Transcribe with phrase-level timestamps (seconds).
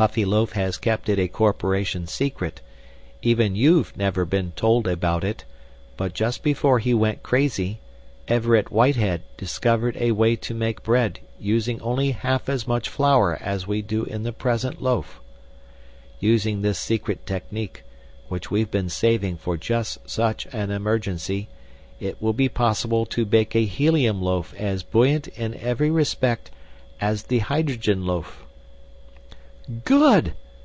[0.00, 2.62] "Puffyloaf has kept it a corporation secret
[3.20, 5.44] even you've never been told about it
[5.98, 7.80] but just before he went crazy,
[8.26, 13.66] Everett Whitehead discovered a way to make bread using only half as much flour as
[13.66, 15.20] we do in the present loaf.
[16.18, 17.82] Using this secret technique,
[18.28, 21.50] which we've been saving for just such an emergency,
[22.00, 26.50] it will be possible to bake a helium loaf as buoyant in every respect
[27.02, 28.46] as the hydrogen loaf."
[29.84, 30.32] "Good!"